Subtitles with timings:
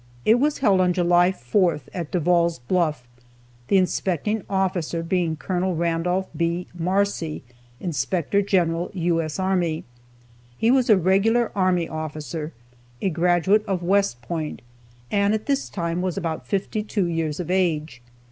[0.25, 3.07] It was held on July 4th, at Devall's Bluff,
[3.67, 5.75] the inspecting officer being Col.
[5.75, 6.65] Randolph B.
[6.73, 7.43] Marcy,
[7.79, 9.37] Inspector General U.S.
[9.37, 9.83] Army.
[10.57, 12.51] He was a regular army officer,
[12.99, 14.63] a graduate of West Point,
[15.11, 18.01] and at this time was about fifty two years of age.